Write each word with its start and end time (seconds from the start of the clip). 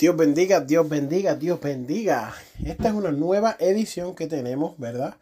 Dios 0.00 0.16
bendiga, 0.16 0.60
Dios 0.60 0.88
bendiga, 0.88 1.34
Dios 1.34 1.60
bendiga. 1.60 2.34
Esta 2.64 2.88
es 2.88 2.94
una 2.94 3.12
nueva 3.12 3.58
edición 3.58 4.14
que 4.14 4.26
tenemos, 4.26 4.78
¿verdad? 4.78 5.18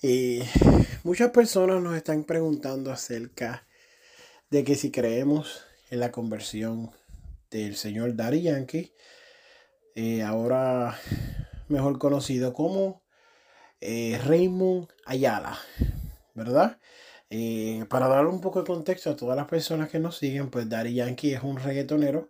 Y 0.00 0.42
muchas 1.02 1.32
personas 1.32 1.82
nos 1.82 1.96
están 1.96 2.22
preguntando 2.22 2.92
acerca 2.92 3.66
de 4.48 4.62
que 4.62 4.76
si 4.76 4.92
creemos 4.92 5.64
en 5.90 5.98
la 5.98 6.12
conversión 6.12 6.92
del 7.50 7.74
señor 7.74 8.14
Daddy 8.14 8.42
Yankee, 8.42 8.92
eh, 9.96 10.22
ahora 10.22 10.96
mejor 11.66 11.98
conocido 11.98 12.54
como 12.54 13.02
eh, 13.80 14.20
Raymond 14.24 14.86
Ayala, 15.04 15.58
¿verdad? 16.34 16.78
Eh, 17.28 17.84
para 17.88 18.06
dar 18.06 18.26
un 18.26 18.40
poco 18.40 18.60
de 18.60 18.68
contexto 18.68 19.10
a 19.10 19.16
todas 19.16 19.36
las 19.36 19.48
personas 19.48 19.90
que 19.90 19.98
nos 19.98 20.16
siguen, 20.16 20.48
pues 20.48 20.68
Daddy 20.68 20.94
Yankee 20.94 21.34
es 21.34 21.42
un 21.42 21.58
reggaetonero 21.58 22.28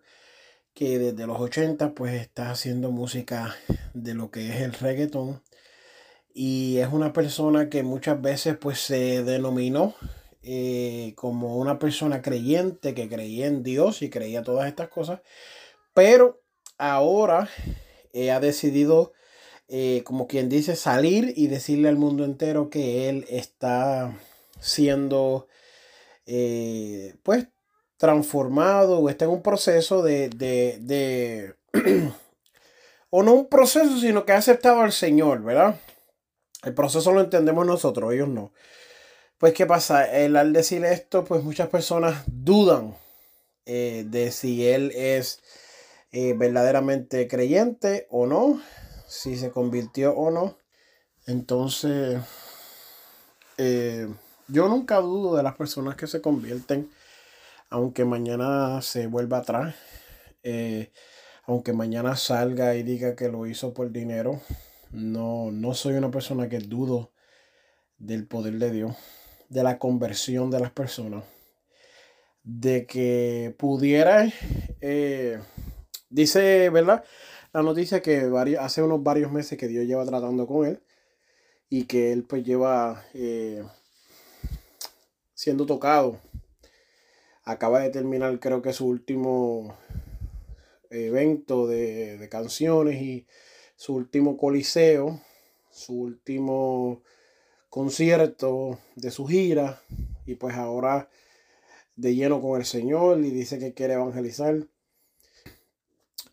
que 0.80 0.98
desde 0.98 1.27
los 1.27 1.39
80 1.39 1.93
pues 1.95 2.19
está 2.19 2.51
haciendo 2.51 2.91
música 2.91 3.55
de 3.92 4.14
lo 4.14 4.31
que 4.31 4.48
es 4.48 4.62
el 4.62 4.73
reggaetón. 4.73 5.42
Y 6.33 6.78
es 6.78 6.89
una 6.91 7.12
persona 7.12 7.69
que 7.69 7.83
muchas 7.83 8.22
veces 8.22 8.56
pues 8.56 8.81
se 8.81 9.22
denominó 9.22 9.95
eh, 10.42 11.12
como 11.17 11.59
una 11.59 11.78
persona 11.78 12.22
creyente 12.22 12.95
que 12.95 13.11
creía 13.11 13.47
en 13.47 13.62
Dios 13.62 14.00
y 14.00 14.09
creía 14.09 14.42
todas 14.42 14.69
estas 14.69 14.89
cosas. 14.89 15.20
Pero 15.92 16.41
ahora 16.78 17.50
eh, 18.15 18.31
ha 18.31 18.41
decidido 18.41 19.12
eh, 19.69 20.00
como 20.06 20.27
quien 20.27 20.48
dice 20.48 20.77
salir 20.77 21.34
y 21.37 21.48
decirle 21.48 21.91
al 21.91 21.98
mundo 21.98 22.25
entero 22.25 22.70
que 22.70 23.11
él 23.11 23.27
está 23.28 24.19
siendo 24.61 25.47
pues 27.22 27.48
transformado 28.01 28.98
o 28.98 29.11
está 29.11 29.27
en 29.27 29.31
un 29.31 29.43
proceso 29.43 30.03
de, 30.03 30.31
de, 30.31 31.55
o 33.11 33.23
no 33.23 33.34
un 33.34 33.47
proceso, 33.47 33.98
sino 33.98 34.25
que 34.25 34.33
ha 34.33 34.39
aceptado 34.39 34.81
al 34.81 34.93
Señor, 34.93 35.43
¿verdad? 35.43 35.79
El 36.65 36.73
proceso 36.73 37.12
lo 37.12 37.21
entendemos 37.21 37.67
nosotros, 37.67 38.15
ellos 38.15 38.28
no. 38.28 38.55
Pues, 39.37 39.53
¿qué 39.53 39.67
pasa? 39.67 40.11
Él, 40.11 40.37
al 40.37 40.55
decir 40.55 40.83
esto, 40.87 41.27
pues 41.27 41.45
muchas 41.45 41.69
personas 41.69 42.25
dudan 42.27 42.97
eh, 43.67 44.06
de 44.06 44.33
si 44.33 44.67
él 44.67 44.93
es 44.95 45.43
eh, 46.11 46.33
verdaderamente 46.33 47.28
creyente 47.28 48.06
o 48.09 48.25
no, 48.27 48.62
si 49.09 49.37
se 49.37 49.51
convirtió 49.51 50.15
o 50.15 50.31
no. 50.31 50.56
Entonces, 51.27 52.19
eh, 53.59 54.09
yo 54.48 54.69
nunca 54.69 54.97
dudo 55.01 55.37
de 55.37 55.43
las 55.43 55.56
personas 55.56 55.97
que 55.97 56.06
se 56.06 56.23
convierten 56.23 56.91
aunque 57.70 58.04
mañana 58.04 58.82
se 58.82 59.06
vuelva 59.06 59.38
atrás, 59.38 59.74
eh, 60.42 60.92
aunque 61.44 61.72
mañana 61.72 62.16
salga 62.16 62.74
y 62.74 62.82
diga 62.82 63.14
que 63.14 63.28
lo 63.28 63.46
hizo 63.46 63.72
por 63.72 63.90
dinero, 63.92 64.40
no, 64.90 65.50
no 65.52 65.74
soy 65.74 65.94
una 65.94 66.10
persona 66.10 66.48
que 66.48 66.58
dudo 66.58 67.12
del 67.98 68.26
poder 68.26 68.59
de 68.59 68.72
Dios, 68.72 68.97
de 69.48 69.62
la 69.62 69.78
conversión 69.78 70.50
de 70.50 70.60
las 70.60 70.72
personas, 70.72 71.25
de 72.42 72.86
que 72.86 73.54
pudiera, 73.56 74.26
eh, 74.80 75.41
dice, 76.09 76.70
¿verdad? 76.70 77.04
La 77.53 77.62
noticia 77.62 78.03
que 78.03 78.30
hace 78.59 78.82
unos 78.82 79.03
varios 79.03 79.30
meses 79.30 79.59
que 79.59 79.69
Dios 79.69 79.86
lleva 79.86 80.04
tratando 80.06 80.47
con 80.47 80.66
él 80.66 80.82
y 81.69 81.84
que 81.84 82.12
él 82.12 82.25
pues 82.25 82.44
lleva 82.44 83.04
eh, 83.14 83.64
siendo 85.34 85.66
tocado 85.66 86.19
acaba 87.45 87.81
de 87.81 87.91
terminar 87.91 88.39
creo 88.41 88.62
que 88.62 88.73
su 88.73 88.87
último 88.87 89.77
evento 90.91 91.67
de, 91.67 92.28
canciones 92.31 93.01
y 93.01 93.27
su 93.77 93.95
último 93.95 94.37
coliseo, 94.37 95.21
su 95.71 95.95
último 95.95 97.03
concierto 97.69 98.78
de 98.97 99.11
su 99.11 99.27
gira 99.27 99.81
y 100.27 100.34
pues 100.34 100.56
ahora 100.56 101.09
de 101.97 102.15
lleno 102.15 102.41
con 102.41 102.59
el 102.59 102.67
Señor 102.67 103.21
y 103.21 103.31
dice 103.31 103.59
que 103.59 103.75
quiere 103.75 103.95
evangelizar. 103.95 104.67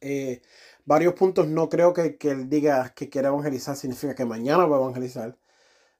Eh, 0.02 0.42
varios 0.86 1.14
puntos 1.14 1.48
no 1.48 1.70
creo 1.70 1.94
que, 1.94 2.18
que, 2.18 2.32
él 2.32 2.50
diga 2.50 2.94
que 2.96 3.10
quiere 3.10 3.28
evangelizar 3.28 3.76
significa 3.76 4.16
que 4.16 4.26
mañana 4.26 4.66
va 4.66 4.78
a 4.78 4.82
evangelizar 4.82 5.38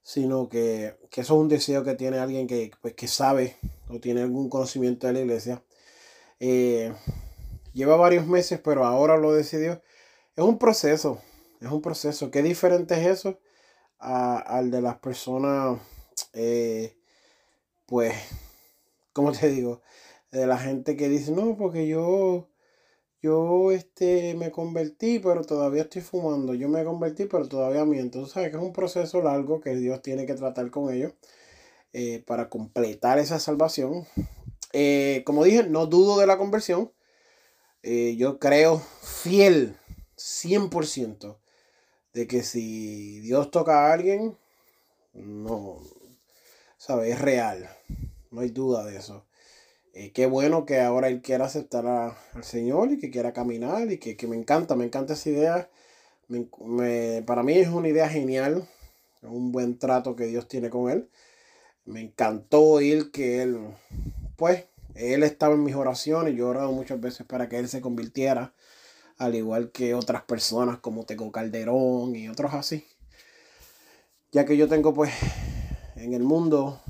sino 0.08 0.48
que, 0.48 0.96
eso 1.12 1.22
es 1.22 1.30
un 1.32 1.50
deseo 1.50 1.84
que 1.84 1.94
tiene 1.94 2.18
alguien 2.18 2.48
que, 2.48 2.72
pues, 2.82 2.94
que 2.94 3.10
sabe 3.10 3.58
o 3.90 4.00
tiene 4.00 4.22
algún 4.22 4.50
conocimiento 4.50 5.06
de 5.06 5.12
la 5.12 5.20
iglesia. 5.20 5.66
Eh, 6.40 6.94
lleva 7.74 7.98
varios 7.98 8.26
meses, 8.26 8.62
pero 8.64 8.86
ahora 8.86 9.18
lo 9.18 9.34
decidió. 9.34 9.82
Es 10.38 10.46
un 10.46 10.60
proceso, 10.60 11.22
es 11.60 11.70
un 11.70 11.82
proceso. 11.82 12.32
¿Qué 12.32 12.42
diferente 12.42 12.94
es 12.96 13.06
eso 13.20 13.38
al 14.00 14.72
de 14.72 14.82
las 14.82 14.98
personas, 15.00 15.78
eh, 16.32 16.96
pues, 17.86 18.16
¿cómo 19.12 19.34
te 19.34 19.50
digo? 19.50 19.82
De 20.32 20.48
la 20.48 20.58
gente 20.58 20.96
que 20.96 21.10
dice, 21.10 21.32
no, 21.32 21.58
porque 21.58 21.86
yo 21.86 22.48
yo 23.22 23.72
este, 23.72 24.36
me 24.36 24.52
convertí, 24.52 25.20
pero 25.20 25.44
todavía 25.44 25.84
estoy 25.84 26.02
fumando. 26.02 26.54
Yo 26.54 26.70
me 26.70 26.84
convertí, 26.84 27.26
pero 27.26 27.48
todavía 27.48 27.86
miento. 27.86 28.20
Entonces, 28.20 28.34
sabes 28.34 28.52
que 28.52 28.58
es 28.58 28.64
un 28.64 28.74
proceso 28.74 29.22
largo 29.22 29.60
que 29.62 29.76
Dios 29.76 30.02
tiene 30.02 30.26
que 30.26 30.36
tratar 30.36 30.70
con 30.70 30.94
ellos 30.94 31.14
eh, 31.94 32.24
para 32.28 32.50
completar 32.50 33.20
esa 33.20 33.40
salvación. 33.40 34.06
Eh, 34.74 35.24
como 35.26 35.44
dije, 35.44 35.64
no 35.64 35.88
dudo 35.88 36.20
de 36.20 36.28
la 36.28 36.38
conversión. 36.38 36.92
Eh, 37.84 38.16
yo 38.18 38.40
creo 38.40 38.80
fiel, 39.02 39.78
100%, 40.18 41.40
de 42.14 42.28
que 42.28 42.44
si 42.44 43.20
Dios 43.22 43.52
toca 43.52 43.88
a 43.88 43.94
alguien, 43.94 44.38
no, 45.14 45.82
¿sabes? 46.78 47.14
Es 47.14 47.22
real. 47.22 47.70
No 48.32 48.42
hay 48.42 48.50
duda 48.50 48.84
de 48.86 48.98
eso. 48.98 49.27
Eh, 50.00 50.12
qué 50.12 50.28
bueno 50.28 50.64
que 50.68 50.80
ahora 50.80 51.08
él 51.08 51.24
quiera 51.24 51.46
aceptar 51.46 51.88
al 51.88 52.44
Señor 52.44 52.92
y 52.92 53.00
que 53.00 53.10
quiera 53.10 53.34
caminar 53.34 53.92
y 53.92 53.98
que, 53.98 54.28
me 54.28 54.36
encanta, 54.36 54.76
me 54.76 54.86
encanta 54.86 55.14
esa 55.14 55.30
idea. 55.32 55.70
para 57.26 57.42
mí 57.42 57.54
es 57.58 57.70
una 57.70 57.88
idea 57.88 58.08
genial, 58.08 58.68
un 59.24 59.52
buen 59.52 59.80
trato 59.80 60.16
que 60.16 60.28
Dios 60.28 60.48
tiene 60.48 60.70
con 60.70 60.92
él. 60.92 61.10
Me 61.86 62.02
encantó 62.02 62.62
oír 62.62 63.10
que 63.12 63.42
él, 63.42 63.58
pues, 64.36 64.66
él 64.94 65.24
estaba 65.24 65.56
en 65.56 65.64
mis 65.64 65.76
oraciones. 65.76 66.36
Yo 66.36 66.46
he 66.46 66.50
orado 66.50 66.72
muchas 66.72 67.02
veces 67.02 67.26
para 67.26 67.50
que 67.50 67.58
él 67.58 67.68
se 67.68 67.82
convirtiera, 67.82 68.54
al 69.18 69.34
igual 69.34 69.72
que 69.72 69.96
otras 69.96 70.22
personas 70.24 70.78
como 70.78 71.06
Teco 71.06 71.32
Calderón 71.32 72.16
y 72.16 72.30
otros 72.30 72.54
así. 72.54 72.86
Ya 74.32 74.46
que 74.46 74.58
yo 74.58 74.68
tengo, 74.68 74.94
pues, 74.94 75.12
en 75.96 76.14
el 76.14 76.22
mundo 76.22 76.82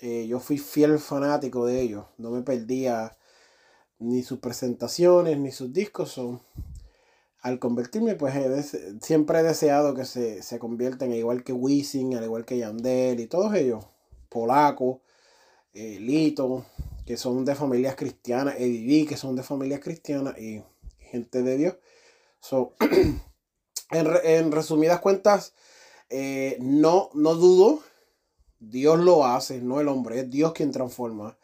eh, 0.00 0.26
yo 0.26 0.40
fui 0.40 0.58
fiel 0.58 0.98
fanático 0.98 1.66
de 1.66 1.80
ellos. 1.80 2.06
No 2.18 2.30
me 2.30 2.42
perdía 2.42 3.16
ni 3.98 4.22
sus 4.22 4.38
presentaciones 4.38 5.38
ni 5.38 5.52
sus 5.52 5.72
discos. 5.72 6.12
Son, 6.12 6.42
al 7.40 7.58
convertirme, 7.58 8.14
pues 8.14 8.34
siempre 9.00 9.40
he 9.40 9.42
deseado 9.42 9.94
que 9.94 10.04
se, 10.04 10.42
se 10.42 10.58
conviertan 10.58 11.12
igual 11.12 11.44
que 11.44 11.52
Wisin, 11.52 12.16
al 12.16 12.24
igual 12.24 12.44
que 12.44 12.58
Yandel 12.58 13.20
y 13.20 13.26
todos 13.26 13.54
ellos. 13.54 13.84
Polaco, 14.28 15.02
eh, 15.72 15.98
Lito, 16.00 16.66
que 17.06 17.16
son 17.16 17.44
de 17.44 17.54
familias 17.54 17.96
cristianas, 17.96 18.56
Eddie 18.58 19.06
que 19.06 19.16
son 19.16 19.36
de 19.36 19.42
familias 19.42 19.80
cristianas 19.80 20.38
y 20.38 20.62
gente 20.98 21.42
de 21.42 21.56
Dios. 21.56 21.76
So, 22.40 22.74
en, 23.90 24.52
resumidas 24.52 25.00
cuentas, 25.00 25.54
eh, 26.10 26.56
no, 26.60 27.10
no 27.14 27.34
dudo 27.34 27.82
Dios 28.70 28.98
lo 28.98 29.26
hace, 29.26 29.60
no 29.60 29.80
el 29.80 29.88
hombre, 29.88 30.20
es 30.20 30.30
Dios 30.30 30.52
quien 30.52 30.72
transforma. 30.72 31.38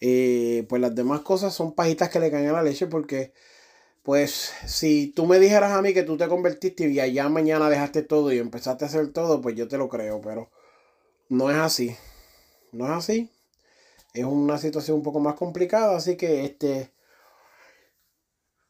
Eh, 0.00 0.66
pues 0.68 0.80
las 0.80 0.94
demás 0.94 1.20
cosas 1.22 1.54
son 1.54 1.74
pajitas 1.74 2.08
que 2.10 2.20
le 2.20 2.30
caen 2.30 2.48
a 2.48 2.52
la 2.52 2.62
leche 2.62 2.86
porque, 2.86 3.32
pues, 4.02 4.52
si 4.66 5.08
tú 5.08 5.26
me 5.26 5.38
dijeras 5.40 5.72
a 5.72 5.82
mí 5.82 5.94
que 5.94 6.04
tú 6.04 6.16
te 6.16 6.28
convertiste 6.28 6.88
y 6.88 7.00
allá 7.00 7.28
mañana 7.28 7.68
dejaste 7.70 8.02
todo 8.02 8.32
y 8.32 8.38
empezaste 8.38 8.84
a 8.84 8.88
hacer 8.88 9.12
todo, 9.12 9.40
pues 9.40 9.56
yo 9.56 9.68
te 9.68 9.78
lo 9.78 9.88
creo, 9.88 10.20
pero 10.20 10.50
no 11.28 11.50
es 11.50 11.56
así. 11.56 11.96
No 12.72 12.86
es 12.86 12.92
así. 12.92 13.30
Es 14.14 14.24
una 14.24 14.58
situación 14.58 14.98
un 14.98 15.02
poco 15.02 15.20
más 15.20 15.34
complicada, 15.34 15.96
así 15.96 16.16
que 16.16 16.44
este... 16.44 16.90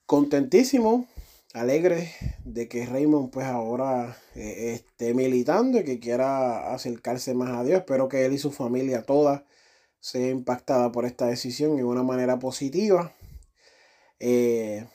contentísimo, 0.07 1.07
alegre 1.55 2.13
de 2.45 2.69
que 2.69 2.87
Raymond 2.87 3.31
pues 3.31 3.47
ahora 3.47 4.17
eh, 4.35 4.75
esté 4.75 5.15
militando 5.15 5.79
y 5.81 5.85
que 5.85 5.99
quiera 5.99 6.73
acercarse 6.75 7.35
más 7.35 7.51
a 7.51 7.65
Dios. 7.65 7.81
Espero 7.81 8.09
que 8.09 8.27
él 8.27 8.33
y 8.35 8.39
su 8.39 8.51
familia 8.53 9.03
toda 9.03 9.45
sea 10.01 10.29
impactada 10.31 10.93
por 10.93 11.05
esta 11.05 11.27
decisión 11.27 11.77
de 11.77 11.85
una 11.85 12.03
manera 12.03 12.39
positiva. 12.39 13.13
Eh, 14.21 14.87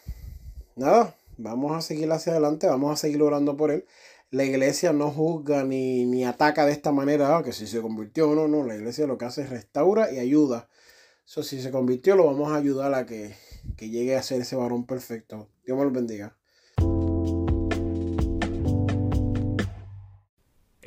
nada, 0.76 1.16
vamos 1.38 1.76
a 1.76 1.82
seguir 1.82 2.12
hacia 2.12 2.34
adelante, 2.34 2.68
vamos 2.68 2.94
a 2.94 2.98
seguir 2.98 3.22
orando 3.22 3.58
por 3.58 3.72
él. 3.72 3.86
La 4.32 4.44
iglesia 4.46 4.94
no 4.94 5.12
juzga 5.12 5.64
ni, 5.64 6.06
ni 6.06 6.26
ataca 6.26 6.66
de 6.66 6.72
esta 6.72 6.92
manera, 6.92 7.38
ah, 7.38 7.44
que 7.44 7.54
si 7.54 7.68
se 7.68 7.82
convirtió 7.82 8.32
o 8.32 8.36
no, 8.36 8.48
no, 8.48 8.64
la 8.66 8.76
iglesia 8.76 9.06
lo 9.08 9.18
que 9.18 9.26
hace 9.26 9.44
es 9.44 9.50
restaura 9.50 10.12
y 10.12 10.20
ayuda. 10.20 10.70
Eso 11.26 11.44
si 11.44 11.62
se 11.62 11.72
convirtió, 11.72 12.16
lo 12.16 12.26
vamos 12.26 12.52
a 12.52 12.56
ayudar 12.56 12.94
a 12.96 13.06
que, 13.06 13.36
que 13.78 13.90
llegue 13.90 14.16
a 14.16 14.24
ser 14.24 14.42
ese 14.42 14.56
varón 14.56 14.86
perfecto. 14.86 15.50
Dios 15.66 15.78
me 15.78 15.84
lo 15.86 15.92
bendiga. 15.92 16.36